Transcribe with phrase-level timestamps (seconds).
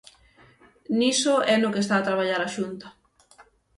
[0.97, 2.87] Niso é no que está a traballar a Xunta.